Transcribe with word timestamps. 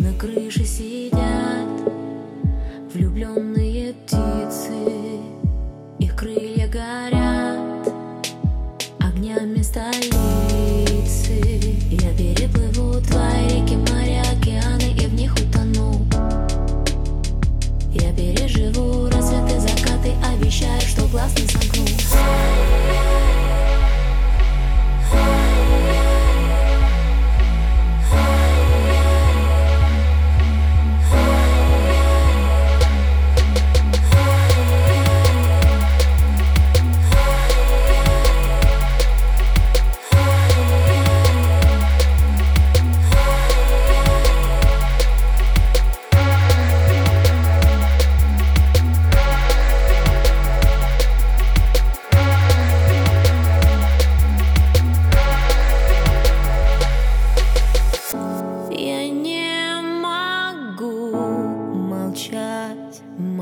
На 0.00 0.14
крыше 0.14 0.64
сидят 0.64 1.68
влюбленные 2.94 3.69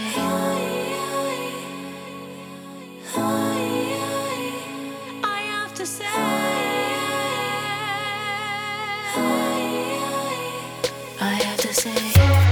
I 5.23 5.41
have 5.53 5.75
to 5.75 5.85
say. 5.87 6.05
I 11.21 11.35
have 11.43 11.57
to 11.59 11.75
say. 11.75 12.52